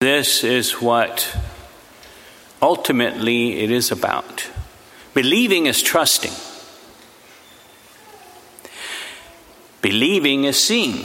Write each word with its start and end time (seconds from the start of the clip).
This 0.00 0.44
is 0.44 0.80
what 0.80 1.36
ultimately 2.62 3.58
it 3.60 3.70
is 3.70 3.92
about. 3.92 4.48
Believing 5.12 5.66
is 5.66 5.82
trusting. 5.82 6.32
Believing 9.82 10.44
is 10.44 10.58
seeing. 10.58 11.04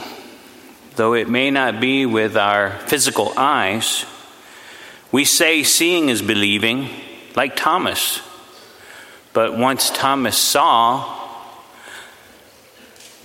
Though 0.96 1.13
it 1.13 1.28
may 1.28 1.52
not 1.52 1.81
be 1.81 2.05
with 2.05 2.38
our 2.38 2.71
physical 2.88 3.34
eyes, 3.36 4.05
we 5.12 5.25
say 5.25 5.64
seeing 5.64 6.07
is 6.07 6.21
believing, 6.21 6.88
like 7.36 7.57
Thomas. 7.57 8.21
But 9.34 9.57
once 9.57 9.89
Thomas 9.89 10.38
saw, 10.38 11.20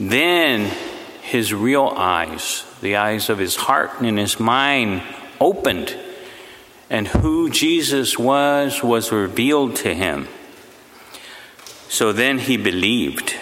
then 0.01 0.69
his 1.23 1.55
real 1.55 1.95
eyes, 1.97 2.65
the 2.81 2.97
eyes 2.97 3.31
of 3.31 3.39
his 3.39 3.55
heart 3.55 4.01
and 4.01 4.19
his 4.19 4.41
mind, 4.41 5.03
opened, 5.41 5.97
and 6.91 7.09
who 7.09 7.49
Jesus 7.51 8.19
was 8.19 8.83
was 8.83 9.13
revealed 9.13 9.77
to 9.77 9.95
him. 9.95 10.29
So 11.89 12.13
then 12.13 12.39
he 12.39 12.57
believed. 12.57 13.35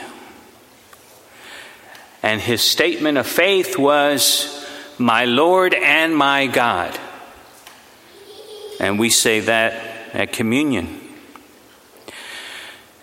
And 2.23 2.41
his 2.41 2.63
statement 2.63 3.19
of 3.19 3.27
faith 3.27 3.79
was, 3.79 4.67
My 4.99 5.25
Lord 5.25 5.75
and 5.75 6.17
my 6.17 6.47
God. 6.47 6.99
And 8.81 8.99
we 8.99 9.11
say 9.11 9.41
that 9.41 10.15
at 10.15 10.33
communion. 10.33 11.01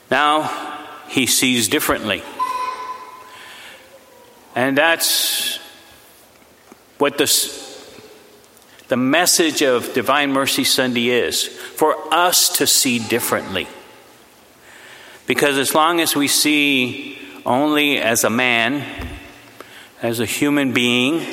Now, 0.09 0.77
he 1.07 1.25
sees 1.25 1.67
differently. 1.67 2.23
And 4.55 4.77
that's 4.77 5.59
what 6.97 7.17
the, 7.17 7.27
the 8.87 8.97
message 8.97 9.63
of 9.63 9.93
Divine 9.93 10.31
Mercy 10.31 10.63
Sunday 10.63 11.09
is 11.09 11.43
for 11.47 11.95
us 12.13 12.57
to 12.57 12.67
see 12.67 12.99
differently. 12.99 13.67
Because 15.25 15.57
as 15.57 15.73
long 15.73 15.99
as 15.99 16.15
we 16.15 16.27
see 16.27 17.17
only 17.45 17.97
as 17.97 18.23
a 18.23 18.29
man, 18.29 18.85
as 20.01 20.19
a 20.19 20.25
human 20.25 20.71
being, 20.71 21.25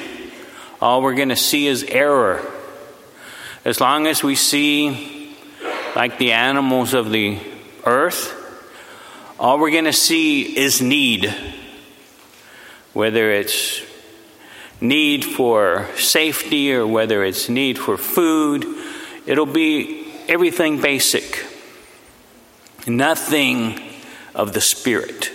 all 0.80 1.02
we're 1.02 1.14
going 1.14 1.28
to 1.28 1.36
see 1.36 1.66
is 1.66 1.84
error. 1.84 2.40
As 3.64 3.80
long 3.80 4.06
as 4.06 4.22
we 4.22 4.34
see 4.34 5.36
like 5.94 6.18
the 6.18 6.32
animals 6.32 6.94
of 6.94 7.10
the 7.10 7.38
earth, 7.84 8.38
all 9.38 9.58
we're 9.58 9.70
going 9.70 9.84
to 9.84 9.92
see 9.92 10.56
is 10.56 10.80
need. 10.80 11.34
Whether 12.94 13.30
it's 13.30 13.82
need 14.82 15.24
for 15.24 15.88
safety 15.96 16.74
or 16.74 16.86
whether 16.86 17.24
it's 17.24 17.48
need 17.48 17.78
for 17.78 17.96
food, 17.96 18.66
it'll 19.26 19.46
be 19.46 20.12
everything 20.28 20.80
basic 20.80 21.46
nothing 22.86 23.80
of 24.34 24.52
the 24.52 24.60
Spirit. 24.60 25.30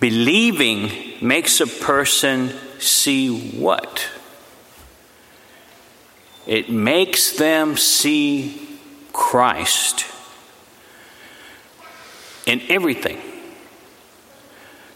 Believing 0.00 0.90
makes 1.20 1.60
a 1.60 1.66
person 1.66 2.52
see 2.78 3.50
what? 3.58 4.08
It 6.46 6.70
makes 6.70 7.32
them 7.32 7.76
see 7.76 8.78
Christ 9.12 10.06
in 12.48 12.62
everything. 12.68 13.20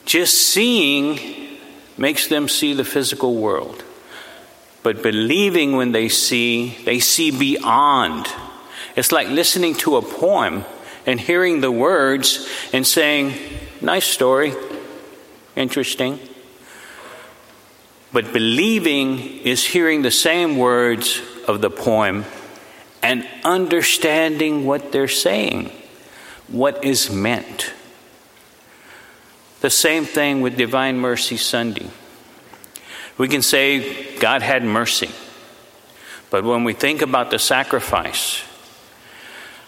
Just 0.05 0.37
seeing 0.49 1.59
makes 1.97 2.27
them 2.27 2.49
see 2.49 2.73
the 2.73 2.85
physical 2.85 3.37
world. 3.37 3.85
But 4.83 5.03
believing 5.03 5.77
when 5.77 5.93
they 5.93 6.09
see, 6.09 6.77
they 6.85 6.99
see 6.99 7.31
beyond. 7.31 8.27
It's 8.97 9.13
like 9.13 9.29
listening 9.29 9.75
to 9.77 9.97
a 9.97 10.03
poem 10.03 10.65
and 11.07 11.21
hearing 11.21 11.61
the 11.61 11.71
words 11.71 12.49
and 12.73 12.87
saying, 12.87 13.35
nice 13.81 14.07
story, 14.07 14.55
interesting. 15.55 16.19
But 18.13 18.33
believing 18.33 19.19
is 19.41 19.65
hearing 19.65 20.03
the 20.03 20.11
same 20.11 20.57
words 20.57 21.21
of 21.47 21.61
the 21.61 21.71
poem 21.71 22.25
and 23.03 23.27
understanding 23.45 24.65
what 24.65 24.93
they're 24.93 25.09
saying, 25.09 25.71
what 26.53 26.85
is 26.85 27.11
meant. 27.11 27.73
The 29.61 29.71
same 29.71 30.05
thing 30.05 30.41
with 30.41 30.57
Divine 30.57 30.99
Mercy 30.99 31.37
Sunday. 31.37 31.91
We 33.19 33.29
can 33.29 33.43
say 33.43 34.17
God 34.19 34.43
had 34.43 34.65
mercy. 34.65 35.11
But 36.31 36.45
when 36.45 36.65
we 36.65 36.73
think 36.73 37.03
about 37.03 37.31
the 37.31 37.39
sacrifice, 37.39 38.43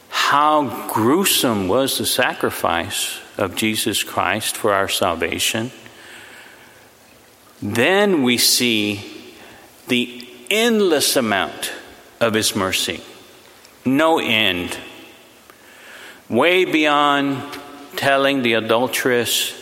how 0.09 0.89
gruesome 0.89 1.69
was 1.69 1.99
the 1.99 2.07
sacrifice 2.07 3.21
of 3.37 3.55
Jesus 3.55 4.03
Christ 4.03 4.57
for 4.57 4.73
our 4.73 4.89
salvation? 4.89 5.71
Then 7.61 8.23
we 8.23 8.39
see 8.39 9.35
the 9.89 10.27
endless 10.51 11.17
amount 11.17 11.73
of 12.21 12.35
His 12.35 12.57
mercy. 12.57 13.03
No 13.85 14.19
end. 14.19 14.79
Way 16.29 16.65
beyond 16.65 17.43
telling 17.97 18.43
the 18.43 18.55
adulteress, 18.55 19.53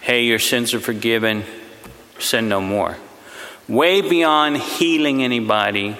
hey, 0.00 0.24
your 0.24 0.38
sins 0.38 0.74
are 0.74 0.80
forgiven, 0.80 1.44
sin 2.18 2.48
no 2.48 2.60
more 2.60 2.96
way 3.70 4.00
beyond 4.00 4.56
healing 4.56 5.22
anybody, 5.22 5.96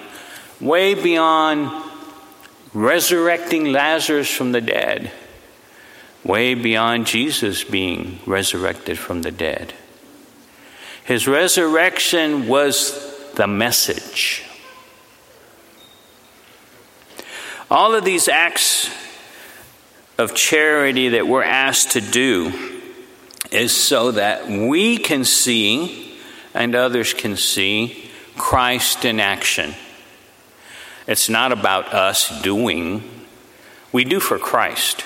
way 0.59 0.93
beyond 0.93 1.71
resurrecting 2.73 3.71
Lazarus 3.71 4.29
from 4.29 4.51
the 4.51 4.59
dead, 4.59 5.09
way 6.23 6.53
beyond 6.53 7.07
Jesus 7.07 7.63
being 7.63 8.19
resurrected 8.25 8.99
from 8.99 9.21
the 9.21 9.31
dead. 9.31 9.73
His 11.05 11.27
resurrection 11.27 12.47
was 12.47 13.31
the 13.35 13.47
message. 13.47 14.43
All 17.69 17.95
of 17.95 18.03
these 18.03 18.27
acts 18.27 18.89
of 20.17 20.35
charity 20.35 21.09
that 21.09 21.27
we're 21.27 21.43
asked 21.43 21.91
to 21.91 22.01
do 22.01 22.71
is 23.51 23.75
so 23.75 24.11
that 24.11 24.47
we 24.47 24.97
can 24.97 25.25
see 25.25 26.17
and 26.53 26.75
others 26.75 27.13
can 27.13 27.35
see 27.35 28.09
Christ 28.37 29.05
in 29.05 29.19
action. 29.19 29.73
It's 31.07 31.29
not 31.29 31.51
about 31.51 31.93
us 31.93 32.41
doing, 32.41 33.03
we 33.91 34.03
do 34.05 34.19
for 34.19 34.37
Christ. 34.37 35.01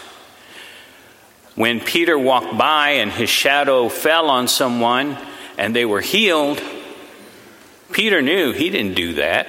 When 1.55 1.79
Peter 1.79 2.19
walked 2.19 2.57
by 2.57 2.89
and 2.91 3.11
his 3.11 3.29
shadow 3.29 3.87
fell 3.89 4.29
on 4.29 4.47
someone 4.47 5.17
and 5.57 5.75
they 5.75 5.85
were 5.85 6.01
healed, 6.01 6.61
Peter 7.91 8.22
knew 8.22 8.51
he 8.51 8.69
didn't 8.69 8.95
do 8.95 9.13
that. 9.13 9.47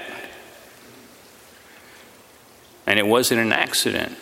And 2.86 2.98
it 2.98 3.06
wasn't 3.06 3.40
an 3.40 3.52
accident. 3.52 4.16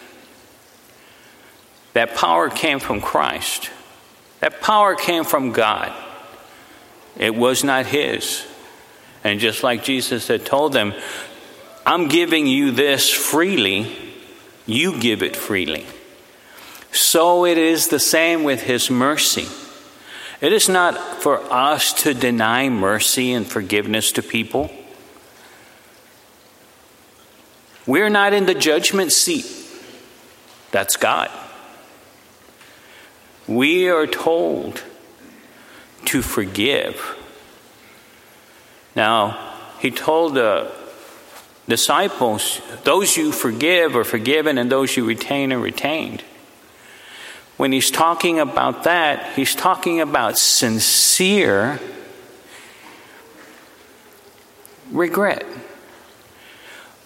That 1.94 2.14
power 2.14 2.50
came 2.50 2.80
from 2.80 3.00
Christ. 3.00 3.70
That 4.40 4.60
power 4.60 4.94
came 4.94 5.24
from 5.24 5.52
God. 5.52 5.92
It 7.16 7.34
was 7.34 7.64
not 7.64 7.86
his. 7.86 8.46
And 9.22 9.40
just 9.40 9.62
like 9.62 9.84
Jesus 9.84 10.28
had 10.28 10.44
told 10.44 10.72
them, 10.72 10.92
I'm 11.86 12.08
giving 12.08 12.46
you 12.46 12.72
this 12.72 13.10
freely, 13.10 13.96
you 14.66 14.98
give 14.98 15.22
it 15.22 15.36
freely. 15.36 15.86
So 16.92 17.44
it 17.44 17.58
is 17.58 17.88
the 17.88 17.98
same 17.98 18.44
with 18.44 18.62
his 18.62 18.90
mercy. 18.90 19.46
It 20.40 20.52
is 20.52 20.68
not 20.68 21.22
for 21.22 21.40
us 21.52 21.92
to 22.02 22.12
deny 22.12 22.68
mercy 22.68 23.32
and 23.32 23.46
forgiveness 23.46 24.12
to 24.12 24.22
people. 24.22 24.70
We're 27.86 28.10
not 28.10 28.32
in 28.32 28.46
the 28.46 28.54
judgment 28.54 29.12
seat. 29.12 29.46
That's 30.70 30.96
God. 30.96 31.30
We 33.46 33.88
are 33.88 34.06
told 34.06 34.82
to 36.06 36.22
forgive. 36.22 37.16
Now, 38.96 39.54
he 39.80 39.90
told 39.90 40.34
the 40.34 40.70
disciples, 41.68 42.60
those 42.84 43.16
you 43.16 43.32
forgive 43.32 43.96
are 43.96 44.04
forgiven, 44.04 44.58
and 44.58 44.70
those 44.70 44.96
you 44.96 45.04
retain 45.04 45.52
are 45.52 45.58
retained. 45.58 46.22
When 47.56 47.72
he's 47.72 47.90
talking 47.90 48.40
about 48.40 48.84
that, 48.84 49.34
he's 49.34 49.54
talking 49.54 50.00
about 50.00 50.38
sincere 50.38 51.80
regret. 54.90 55.46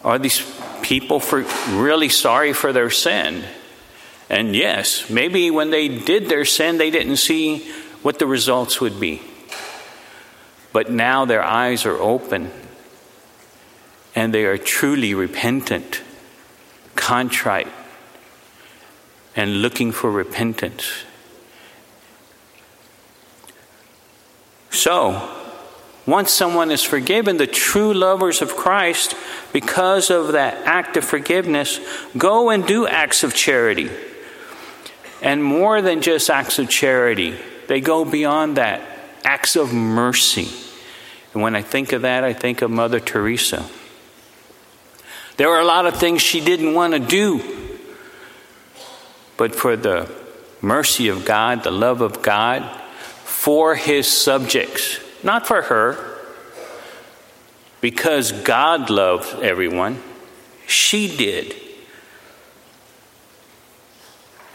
Are 0.03 0.19
these 0.19 0.43
people 0.83 1.21
for 1.21 1.45
really 1.71 2.09
sorry 2.09 2.53
for 2.53 2.73
their 2.73 2.91
sin? 2.91 3.45
And 4.31 4.55
yes, 4.55 5.09
maybe 5.09 5.51
when 5.51 5.71
they 5.71 5.89
did 5.89 6.29
their 6.29 6.45
sin, 6.45 6.79
they 6.79 6.91
didn't 6.91 7.17
see 7.17 7.71
what 8.03 8.19
the 8.19 8.27
results 8.27 8.81
would 8.81 9.01
be. 9.01 9.23
But 10.73 10.91
now 10.91 11.25
their 11.25 11.43
eyes 11.43 11.87
are 11.87 11.97
open 11.97 12.51
and 14.15 14.35
they 14.35 14.45
are 14.45 14.59
truly 14.59 15.15
repentant, 15.15 16.03
contrite, 16.95 17.69
and 19.35 19.63
looking 19.63 19.93
for 19.93 20.11
repentance. 20.11 21.05
So, 24.71 25.35
once 26.07 26.33
someone 26.33 26.71
is 26.71 26.83
forgiven, 26.83 27.37
the 27.37 27.47
true 27.47 27.95
lovers 27.95 28.43
of 28.43 28.57
Christ, 28.57 29.15
because 29.53 30.11
of 30.11 30.33
that 30.33 30.67
act 30.67 30.97
of 30.97 31.05
forgiveness, 31.05 31.81
go 32.17 32.51
and 32.51 32.67
do 32.67 32.87
acts 32.87 33.23
of 33.23 33.35
charity. 33.35 33.91
And 35.23 35.43
more 35.43 35.83
than 35.83 36.01
just 36.01 36.31
acts 36.31 36.59
of 36.59 36.69
charity, 36.69 37.37
they 37.67 37.81
go 37.81 38.05
beyond 38.05 38.57
that 38.57 38.81
acts 39.25 39.57
of 39.57 39.75
mercy. 39.75 40.49
And 41.35 41.43
when 41.43 41.55
I 41.55 41.63
think 41.63 41.93
of 41.93 42.03
that, 42.03 42.25
I 42.25 42.33
think 42.33 42.63
of 42.63 42.71
Mother 42.71 43.01
Teresa. 43.01 43.69
There 45.37 45.49
were 45.49 45.61
a 45.61 45.65
lot 45.65 45.87
of 45.87 45.97
things 45.97 46.23
she 46.23 46.41
didn't 46.41 46.75
want 46.75 46.95
to 46.95 46.99
do, 46.99 47.41
but 49.37 49.55
for 49.55 49.77
the 49.77 50.11
mercy 50.61 51.09
of 51.09 51.25
God, 51.25 51.63
the 51.63 51.71
love 51.71 52.01
of 52.01 52.23
God, 52.23 52.63
for 53.25 53.75
his 53.77 54.11
subjects, 54.11 54.99
not 55.23 55.47
for 55.47 55.63
her, 55.63 56.19
because 57.81 58.33
God 58.33 58.91
loved 58.91 59.43
everyone, 59.43 60.03
she 60.67 61.15
did. 61.17 61.55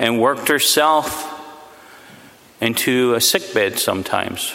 And 0.03 0.19
worked 0.19 0.49
herself 0.49 1.29
into 2.59 3.13
a 3.13 3.21
sickbed 3.21 3.79
sometimes 3.79 4.53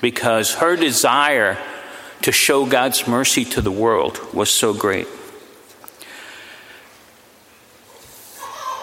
because 0.00 0.54
her 0.54 0.74
desire 0.74 1.58
to 2.22 2.32
show 2.32 2.64
God's 2.64 3.06
mercy 3.06 3.44
to 3.44 3.60
the 3.60 3.70
world 3.70 4.18
was 4.32 4.48
so 4.48 4.72
great. 4.72 5.06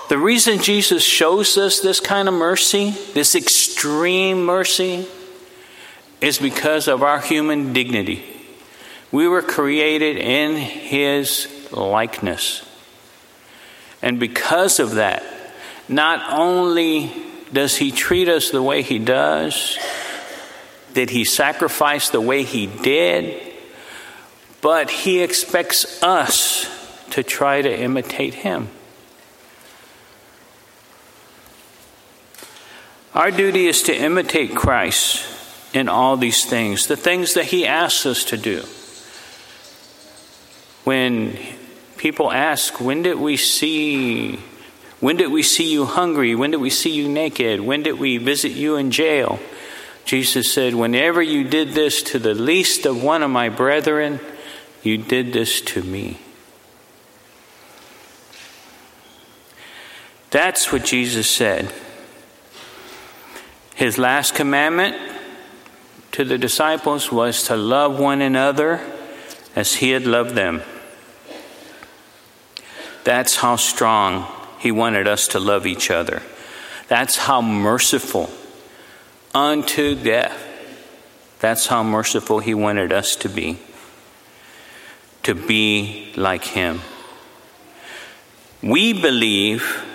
The 0.10 0.20
reason 0.20 0.60
Jesus 0.60 1.04
shows 1.04 1.58
us 1.58 1.80
this 1.80 2.00
kind 2.00 2.28
of 2.28 2.36
mercy, 2.36 2.92
this 3.14 3.34
extreme 3.34 4.46
mercy, 4.46 5.08
is 6.22 6.38
because 6.38 6.88
of 6.88 7.02
our 7.02 7.22
human 7.22 7.74
dignity. 7.74 8.24
We 9.12 9.28
were 9.28 9.42
created 9.42 10.18
in 10.18 10.58
His 10.58 11.48
likeness. 11.72 12.64
And 14.02 14.20
because 14.20 14.80
of 14.80 14.92
that, 14.92 15.24
not 15.90 16.32
only 16.32 17.12
does 17.52 17.76
He 17.76 17.92
treat 17.92 18.30
us 18.30 18.52
the 18.52 18.62
way 18.62 18.82
He 18.82 19.00
does, 19.00 19.78
did 20.94 21.10
He 21.10 21.26
sacrifice 21.26 22.10
the 22.10 22.22
way 22.22 22.44
He 22.44 22.68
did, 22.68 23.42
but 24.62 24.90
He 24.90 25.22
expects 25.22 26.02
us 26.04 26.70
to 27.12 27.24
try 27.24 27.62
to 27.62 27.80
imitate 27.80 28.36
Him. 28.36 28.70
Our 33.14 33.32
duty 33.32 33.68
is 33.68 33.82
to 33.84 33.96
imitate 33.96 34.56
Christ 34.56 35.26
in 35.74 35.90
all 35.90 36.16
these 36.16 36.46
things, 36.46 36.88
the 36.88 36.96
things 36.96 37.34
that 37.34 37.46
He 37.46 37.66
asks 37.66 38.06
us 38.06 38.24
to 38.26 38.38
do. 38.38 38.64
When 40.84 41.38
people 41.98 42.32
ask, 42.32 42.80
When 42.80 43.02
did 43.02 43.18
we 43.18 43.38
see? 43.38 44.40
When 45.00 45.16
did 45.16 45.32
we 45.32 45.44
see 45.44 45.72
you 45.72 45.86
hungry? 45.86 46.36
When 46.36 46.52
did 46.52 46.58
we 46.60 46.70
see 46.70 46.92
you 46.92 47.08
naked? 47.08 47.62
When 47.62 47.84
did 47.84 48.00
we 48.00 48.18
visit 48.18 48.52
you 48.52 48.76
in 48.76 48.92
jail? 48.92 49.40
Jesus 50.04 50.52
said, 50.52 50.76
Whenever 50.76 51.22
you 51.22 51.44
did 51.46 51.72
this 51.72 52.04
to 52.04 52.20
the 52.20 52.34
least 52.34 52.86
of 52.86 53.02
one 53.02 53.24
of 53.24 53.32
my 53.32 53.48
brethren, 53.48 54.20
you 54.84 54.98
did 54.98 55.32
this 55.32 55.62
to 55.62 55.84
me. 55.84 56.20
That's 60.32 60.72
what 60.72 60.84
Jesus 60.84 61.30
said. 61.30 61.74
His 63.76 63.98
last 63.98 64.36
commandment 64.36 64.98
to 66.12 66.26
the 66.26 66.38
disciples 66.38 67.12
was 67.12 67.44
to 67.44 67.56
love 67.56 67.98
one 67.98 68.22
another 68.22 68.82
as 69.56 69.76
he 69.76 69.92
had 69.92 70.06
loved 70.06 70.36
them. 70.36 70.62
That's 73.06 73.38
how 73.38 73.56
strong 73.56 74.28
he 74.60 74.72
wanted 74.72 75.08
us 75.08 75.28
to 75.30 75.40
love 75.40 75.66
each 75.66 75.90
other. 75.90 76.22
That's 76.88 77.18
how 77.18 77.42
merciful 77.42 78.30
unto 79.34 79.96
death. 79.96 80.46
That's 81.40 81.68
how 81.68 81.84
merciful 81.84 82.40
he 82.40 82.54
wanted 82.54 82.92
us 82.92 83.16
to 83.18 83.30
be. 83.30 83.60
To 85.24 85.36
be 85.36 86.12
like 86.16 86.44
him. 86.44 86.82
We 88.62 88.94
believe 88.94 89.86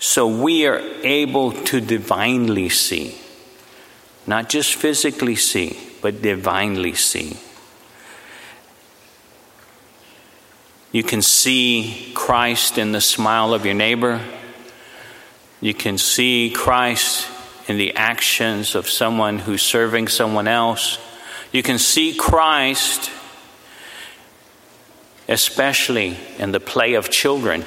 so 0.00 0.26
we 0.26 0.66
are 0.66 0.78
able 1.04 1.52
to 1.52 1.80
divinely 1.80 2.70
see. 2.70 3.18
Not 4.26 4.48
just 4.48 4.74
physically 4.74 5.36
see, 5.36 5.78
but 6.00 6.22
divinely 6.22 6.94
see. 6.94 7.36
You 10.92 11.04
can 11.04 11.22
see 11.22 12.10
Christ 12.14 12.76
in 12.76 12.90
the 12.90 13.00
smile 13.00 13.54
of 13.54 13.64
your 13.64 13.74
neighbor. 13.74 14.20
You 15.60 15.72
can 15.72 15.98
see 15.98 16.50
Christ 16.50 17.28
in 17.68 17.76
the 17.76 17.94
actions 17.94 18.74
of 18.74 18.88
someone 18.88 19.38
who's 19.38 19.62
serving 19.62 20.08
someone 20.08 20.48
else. 20.48 20.98
You 21.52 21.62
can 21.62 21.78
see 21.78 22.14
Christ, 22.14 23.08
especially 25.28 26.16
in 26.38 26.50
the 26.50 26.60
play 26.60 26.94
of 26.94 27.08
children 27.10 27.64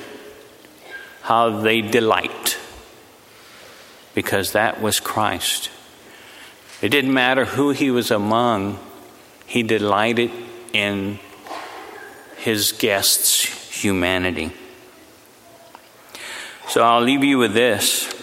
how 1.22 1.62
they 1.62 1.80
delight, 1.80 2.58
because 4.14 4.52
that 4.52 4.82
was 4.82 5.00
Christ. 5.00 5.70
It 6.82 6.90
didn't 6.90 7.14
matter 7.14 7.46
who 7.46 7.70
he 7.70 7.90
was 7.90 8.12
among, 8.12 8.78
he 9.46 9.64
delighted 9.64 10.32
in 10.74 11.20
his 12.44 12.74
guests' 12.74 13.46
humanity. 13.82 14.52
So 16.68 16.84
I'll 16.84 17.02
leave 17.02 17.24
you 17.24 17.38
with 17.38 17.54
this 17.54 18.14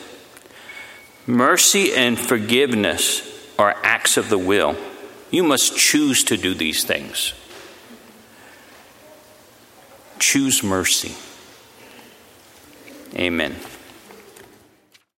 mercy 1.27 1.95
and 1.95 2.19
forgiveness 2.19 3.23
are 3.59 3.77
acts 3.83 4.19
of 4.19 4.29
the 4.29 4.37
will. 4.37 4.77
You 5.31 5.43
must 5.43 5.75
choose 5.77 6.23
to 6.25 6.37
do 6.37 6.53
these 6.53 6.85
things. 6.85 7.33
Choose 10.19 10.63
mercy. 10.63 11.15
Amen. 13.15 13.57